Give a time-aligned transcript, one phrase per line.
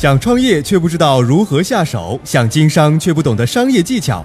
[0.00, 4.24] 想创业却不知道如何下手，想经商却不懂得商业技巧。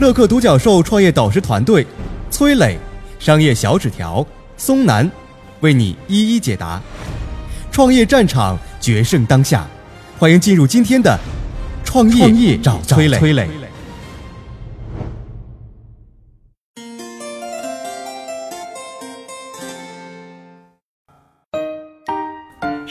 [0.00, 1.86] 乐客独角兽创业导师团队，
[2.28, 2.76] 崔磊，
[3.20, 5.08] 商业小纸条，松南，
[5.60, 6.82] 为你一一解答。
[7.70, 9.64] 创业战场决胜当下，
[10.18, 11.16] 欢迎进入今天的
[11.84, 13.48] 创业找崔磊。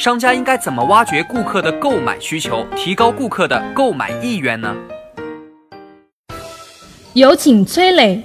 [0.05, 4.75] 商家应该怎么挖掘顾客的购买需求，提高顾客的购买意愿呢？
[7.13, 8.21] 有请崔磊。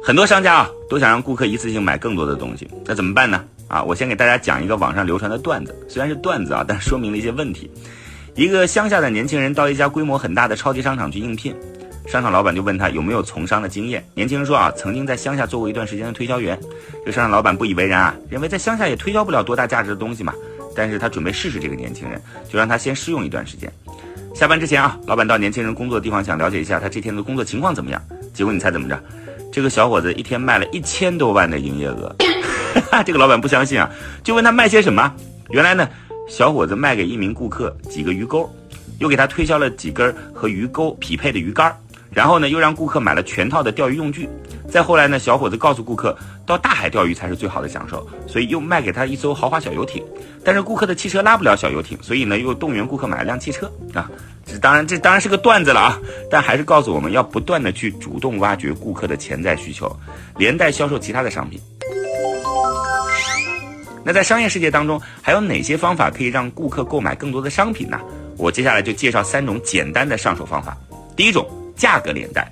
[0.00, 3.44] 很多商家啊，都想让顾客一次性买更多的东西，那怎么办呢？
[3.66, 7.68] 啊，我先给大家讲一个网上流传的段子，虽然是段子啊，但说明了一些问题。
[8.36, 11.52] 一个乡下的年轻人到一家规模很大的超级商场去应聘。
[12.08, 14.02] 商场老板就问他有没有从商的经验。
[14.14, 16.58] 年轻人说啊，曾经在乡下做过一段时间的推销员。
[17.00, 20.32] 这个商场老板不以为然啊，认为在乡下也推销不了多大价值的东西嘛。
[20.74, 22.18] 但是他准备试试这个年轻人，
[22.48, 23.70] 就让他先试用一段时间。
[24.34, 28.02] 下班之前啊，老板到年轻人工作的地方，想了解一下他这天的工作情况怎么样。
[28.32, 28.98] 结果你猜怎么着？
[29.52, 32.16] 这个小伙子一天卖了一千多万的营业额。
[33.04, 33.90] 这个老板不相信啊，
[34.24, 35.12] 就问他卖些什么。
[35.50, 35.86] 原来呢，
[36.26, 38.48] 小伙子卖给一名顾客几个鱼钩，
[38.98, 41.76] 又给他推销了几根和鱼钩匹配的鱼竿。
[42.10, 44.28] 然后呢，又让顾客买了全套的钓鱼用具。
[44.68, 50.04] 再后来呢，小伙子告诉顾客，到大海钓鱼才是最好的享受，所以又卖给他一艘豪华小游艇。
[50.44, 54.10] 但是顾客的汽车拉不了小游艇，所以呢，又动员顾客买了辆汽车啊。
[54.44, 55.98] 这当然，这当然是个段子了啊，
[56.30, 59.94] 但还是告诉我们要不断的去主动挖掘顾客的潜在需求，
[60.36, 61.60] 连带销售其他的商品。
[64.04, 68.00] 那在商业世界当中，还有哪些方法可以让顾客购买更多的商品呢？
[68.36, 70.76] 我接下来就介绍三种简单的上手方法。
[71.16, 71.46] 第一种。
[71.78, 72.50] 价格连带，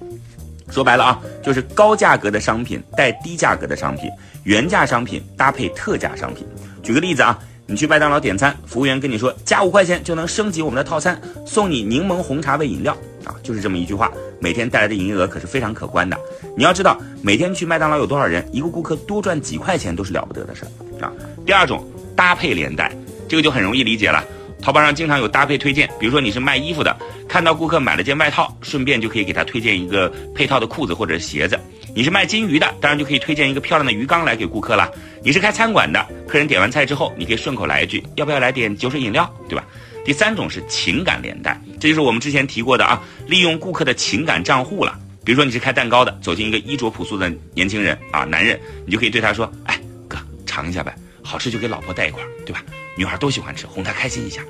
[0.70, 4.08] 说白了啊，就是高价格的商品带低价格的商品，
[4.44, 6.46] 原价商品搭配特价商品。
[6.82, 14.10] 举个例子啊，你去麦当劳点餐，服务员跟你说加五块钱就能升级我们的套餐，送你柠檬红茶味饮料啊，就是这么一句话，
[14.40, 16.16] 每天带来的营业额可是非常可观的。
[16.56, 21.12] 你要知道，每天去麦当劳有多少人，一个顾客多赚几块钱都是了不得的事儿啊。
[21.44, 21.84] 第二种
[22.14, 22.96] 搭配连带，
[23.28, 24.24] 这个就很容易理解了。
[24.62, 26.96] 淘宝上经常有搭配推荐，比如说你是卖衣服的，
[27.28, 31.58] 看到顾客买了件外套，顺便就可以给他推荐一个配套的裤子或者鞋子。
[31.94, 34.90] 你是卖金鱼的，当然就可以推荐一个漂亮的鱼缸来给顾客了。
[35.22, 39.64] 你是开餐馆的，客人点完菜之后，你可以顺口来一句，要不要来点酒水饮料，对吧？
[40.04, 44.98] 第三种是情感连带，这就是我们之前提过的啊，利用顾客的情感账户了。
[45.24, 52.62] 比如说你是开蛋糕的，走进一个衣着朴素的年轻人啊，男人，你就可以对他说，哎，哥尝一下呗，好吃就给老婆带一块，对吧？
[52.96, 54.42] 女孩都喜欢吃，哄她开心一下。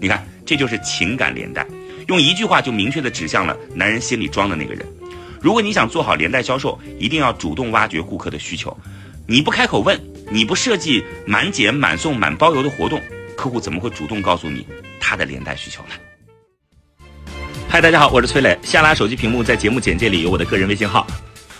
[0.00, 1.66] 你看，这就是情感连带，
[2.08, 4.84] 用一句话就明确的指向了男人心里装的那个人。
[5.40, 8.76] 如果你想做好连带销售，一定要主动挖掘顾客的需求。
[9.26, 13.00] 你不开口问，你不设计满减、满送、满包邮的活动，
[13.36, 14.66] 客户怎么会主动告诉你
[14.98, 15.90] 他的连带需求呢？
[17.68, 18.58] 嗨，大家好，我是崔磊。
[18.62, 21.06] 下拉手机屏幕，在节目简介里有我的个人微信号。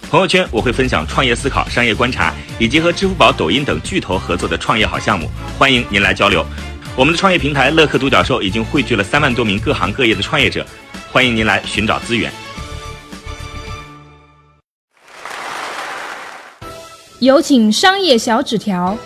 [0.09, 5.29] 朋友圈我会分享创业思考、商业观察，以及和支付宝、抖音等巨头合作的创业好项目，
[5.59, 6.47] 欢迎您来交流。
[6.95, 10.65] 我们的创业平台乐客独角兽已经汇聚了三万多名各行各业的创业者，
[11.11, 12.33] 欢迎您来寻找资源。
[17.19, 18.97] 有请商业小纸条。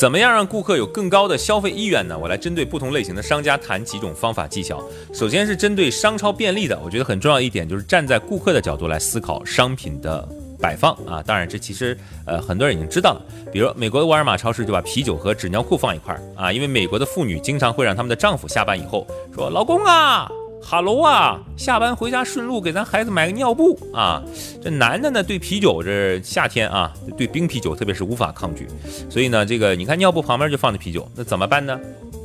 [0.00, 2.18] 怎么样让顾客有更高的消费意愿呢？
[2.18, 4.82] 我来针对不同类型的商家谈几种方法技巧。
[5.12, 10.26] 首先是针对商超便利的，我觉得很重要一点就是站在顾客的角度来思考商品的
[10.58, 11.22] 摆放啊。
[11.22, 11.94] 当然，这其实
[12.24, 13.20] 呃很多人已经知道了。
[13.52, 20.26] 比如美国的沃尔玛超市就把啤酒和纸尿裤放一块儿啊，因为美国的妇女经常会让他们的丈夫下班以后说：“老公啊。”
[20.62, 24.22] 哈喽啊，下班回家顺路给咱孩子买个尿布啊。
[24.62, 28.68] 这男的呢，对啤酒这夏天啊，对冰啤酒特别是无法抗拒，
[29.08, 31.78] 所以呢，这个你看尿布旁边就放着啤酒，那怎么办呢？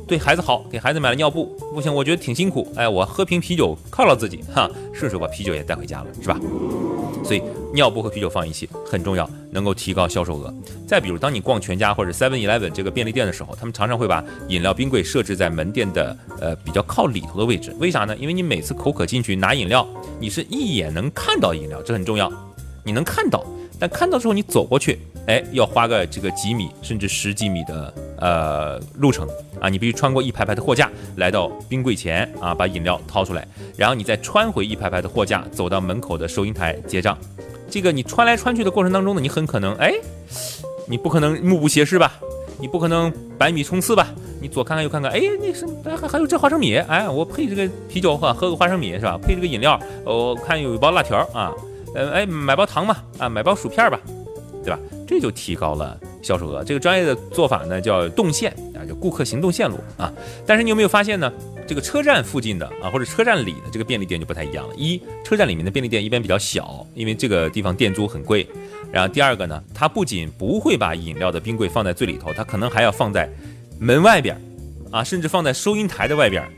[0.06, 6.38] 对孩子好，给孩子买了尿布，不行，我觉得挺辛苦，哎，我喝瓶啤酒犒劳自己哈，顺手把啤酒也带回家了，是吧？
[7.24, 7.42] 所以
[7.74, 10.54] 尿布和啤酒放一起很重要，能够提高销售额。
[10.86, 17.74] 再比如，当你逛全家或者 Seven Eleven 这个便利店的时候，他们常常会把饮料冰柜设置在门店的呃比较靠里头的位置。
[17.80, 18.16] 为啥呢？
[18.16, 19.84] 因为你每次口渴进去拿饮料，
[20.20, 22.32] 你是一眼能看到饮料，这很重要，
[22.84, 23.44] 你能看到。
[23.78, 29.28] 但看到之后你走过去，哎，要花个这个几米甚至十几米的呃路程
[29.60, 33.46] 啊，你必须穿过一排排的货架，来到冰柜前啊，把饮料掏出来，
[33.76, 37.16] 然后你再穿回一排排的货架，走到门口的收银台结账。
[37.68, 39.92] 这个你穿来穿去的过程当中呢，你很可能哎，
[40.86, 42.12] 你不可能目不斜视吧？
[42.58, 44.08] 你不可能百米冲刺吧？
[44.40, 49.18] 你左看看右看看，哎，那是还还有这花生米，哎，我配这个啤酒喝喝个花生米是吧？
[49.18, 51.52] 配这个饮料，我看有一包辣条啊。
[51.94, 54.00] 呃，哎，买包糖嘛，啊，买包薯片吧，
[54.64, 54.78] 对吧？
[55.06, 56.64] 这就提高了销售额。
[56.64, 60.12] 这个专业的做法呢叫动线啊，叫顾客行动线路啊。
[60.44, 61.32] 但是你有没有发现呢？
[61.68, 64.74] 这个车站附近的啊，或者车站里的这个便利店就不太一样了。
[64.76, 68.46] 一，车站里面的便利店一般比较小，因为这个地方店租很贵。
[68.92, 73.28] 然后第二个呢，它不仅不会把饮料的冰柜放在最里头，它可能还要放在
[73.80, 74.40] 门外边儿
[74.98, 76.48] 啊，甚至放在收银台的外边儿。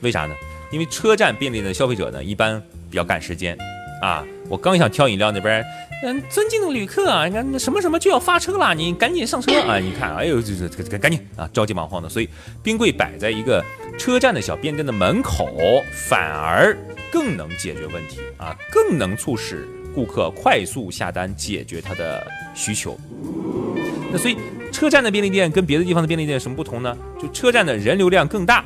[0.00, 0.34] 为啥呢？
[0.72, 3.56] 因为车站便利的消费者呢，一般比较赶时间
[4.00, 4.24] 啊。
[4.50, 5.64] 我刚想挑饮料，那边，
[6.04, 9.78] 嗯，尊敬的旅客啊，你看什么什么就要发车了，你赶紧上车啊！
[9.78, 12.08] 你看，哎呦，这这这赶紧啊，着急忙慌的。
[12.10, 12.28] 所以
[12.62, 13.64] 冰柜摆在一个
[13.98, 15.48] 车站的小便店的门口，
[15.92, 16.76] 反而
[17.10, 22.22] 更能解决问题啊，更能促使顾客快速下单，解决他的
[22.54, 22.98] 需求。
[24.12, 24.36] 那所以
[24.70, 26.94] 车站的便利店跟别的地方的便利店有什么不同呢？
[27.18, 28.62] 就车站的人流量更大，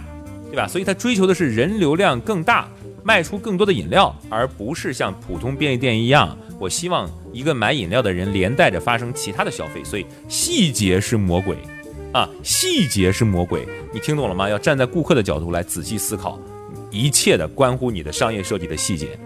[0.51, 0.67] 对吧？
[0.67, 2.69] 所以他追求的是人流量更大。
[3.05, 9.83] 卖出更多的饮料，而不是像普通便利店一样，我希望一个买饮料的人连带着发生其他的消费。
[9.85, 11.57] 所以细节是魔鬼，
[12.13, 14.49] 啊，细节是魔鬼，你听懂了吗？
[14.49, 16.39] 要站在顾客的角度来仔细思考，
[16.91, 19.19] 一切的关乎你的商业设计的细节。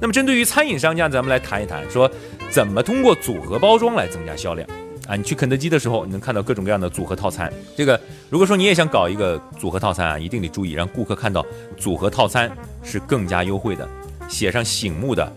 [0.00, 2.10] 那么针对于餐饮商家，咱们来谈一谈，说
[2.50, 4.68] 怎么通过组合包装来增加销量。
[5.06, 7.52] 啊，你去肯德基的时候，你能看到各种各样的组合套餐。
[7.76, 7.98] 这个，
[8.28, 11.44] 如果说你也想搞一个组合套餐啊，一定得注意，让顾客看到
[11.76, 12.50] 组合套餐
[12.82, 13.88] 是更加优惠的，
[14.28, 15.32] 写上醒目的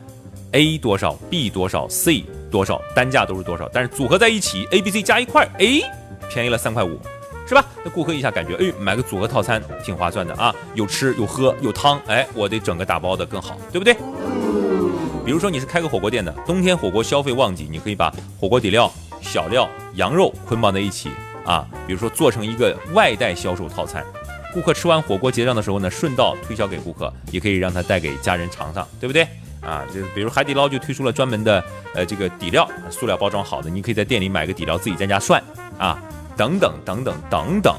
[0.54, 5.80] A 多少，B 多少，C 多少，单价都是多少，但是组合在一起，A、B、C 加一块，哎，
[6.30, 7.00] 便宜了三块五，
[7.48, 7.64] 是吧？
[7.84, 13.94] 那顾客一下感觉，哎，买个组合套餐挺划算的啊，有吃有喝有汤，哎，我得整个打包的更好，对不对？
[15.24, 18.92] 比如说你是开个火锅店的，冬天火锅消费旺季，你可以把火锅底料。
[19.22, 21.10] 小料、羊肉捆绑在一起
[21.46, 24.06] 啊，比如说做成一个外带销售套餐，
[24.54, 29.28] 顾客吃完火锅结账的时候呢，顺道推销给顾客，也可以让他带给家人尝尝，对不对？
[29.62, 31.64] 啊，就比如海底捞就推出了专门的
[31.94, 35.44] 呃这个底料，塑料包装好的，你可以在店里买个底料自己在家涮
[35.78, 36.00] 啊，
[36.38, 37.76] 等等等等等等，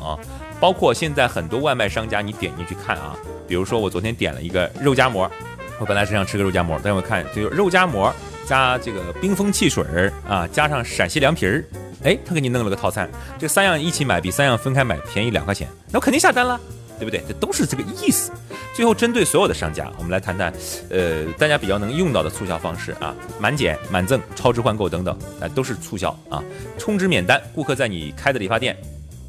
[0.61, 3.17] 包括现在很多外卖商家，你点进去看啊，
[3.49, 5.31] 比如说我昨天点了一个肉夹馍，
[5.79, 8.15] 我本来是想吃个肉夹馍，但我看就肉夹馍。
[8.51, 11.65] 加这个冰封汽水儿啊，加上陕西凉皮儿，
[12.03, 13.09] 哎，他给你弄了个套餐，
[13.39, 16.61] 这三样一起买比三样分开买便宜两块钱，那我肯定下单了，
[16.99, 17.23] 对不对？
[17.29, 18.33] 这都是这个意思。
[18.75, 20.53] 最后针对所有的商家，我们来谈谈，
[20.89, 26.43] 呃，大家比较能用到的促销方式啊，满减、满赠、超值换购等等，啊，都是促销啊。
[26.77, 28.77] 充值免单，顾客在你开的理发店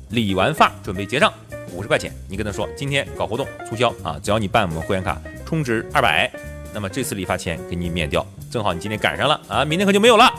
[0.09, 1.31] 理完发准备结账，
[1.75, 6.27] 五十块钱，你跟他说今天搞活动促销啊，只要你办我们会员卡充值二百。
[6.73, 10.29] 那么这次理发钱给你免掉，正好你今天赶上了啊，明天可就没有了。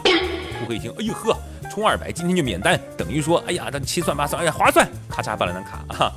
[0.60, 1.34] 顾客一听，哎呦呵，
[1.70, 6.12] 充二百，今天就免单，等于说，哎呀，这七算八算，哎呀，划算，咔嚓办了张卡啊。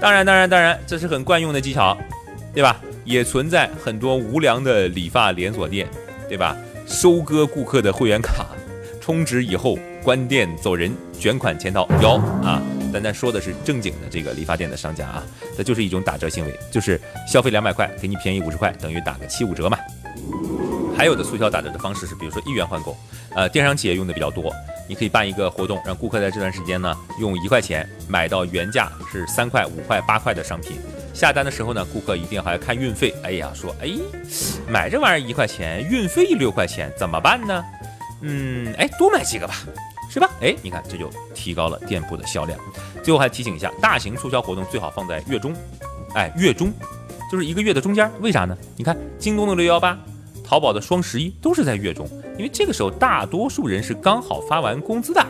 [0.00, 1.96] 当然，当然，当然，这是很惯用的技巧，
[2.52, 2.80] 对吧？
[3.04, 5.86] 也存在很多无良的理发连锁店，
[6.28, 6.56] 对吧？
[6.84, 8.44] 收割顾客的会员卡，
[9.00, 12.60] 充值以后关店走人，卷款潜逃，有啊。
[12.92, 15.22] 但咱说的是正经的这个理发店的商家啊，
[15.56, 19.78] 这就是一种打折行为，就是消费两百块给你便宜五十块，等于打个七五折嘛。
[20.96, 22.96] 还有的促销打折的方式是，比如说一元换购，
[23.34, 24.52] 呃，电商企业用的比较多。
[24.88, 30.78] 你可以办一个活动，让顾客在这段时间呢，用一块钱买到原价是三块、五块、八块的商品。
[31.12, 33.14] 下单的时候呢，顾客一定还要看运费。
[33.22, 33.90] 哎呀，说哎，
[34.68, 37.64] 买这玩意儿一块钱，运费六块钱，怎么办呢？
[38.22, 39.54] 嗯，哎，多买几个吧。
[40.08, 40.30] 是吧？
[40.40, 42.58] 哎，你看这就提高了店铺的销量。
[43.02, 45.52] 最后还提醒一下，大型促销活动最好放在月中，
[46.14, 46.72] 哎，月中
[47.30, 48.10] 就是一个月的中间。
[48.20, 48.56] 为啥呢？
[48.76, 49.98] 你看京东的六幺八、
[50.46, 55.26] 淘宝的双十一都是在月中，因为这个时候大多数人是刚好发完工资的。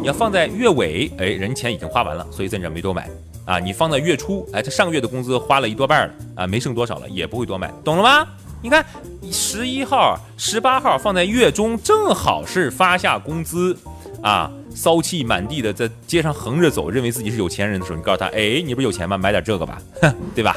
[0.00, 3.08] 你要放在月尾，哎，人钱已经花完了，所以在这没多买
[3.44, 3.60] 啊。
[3.60, 8.26] 你放在月初，哎，他上个月的工资花了一多半了啊，没剩多少了，也不会多买，懂了吗？
[8.60, 8.84] 你看，
[9.30, 13.76] 十一号、十八号放在月中，正好是发下工资。
[14.22, 19.18] 啊，骚气满地的在街上横着走，认为自己是有钱人的时候，你告诉他，哎，你不是有钱吗？
[19.18, 20.56] 买点这个吧，哼 对吧？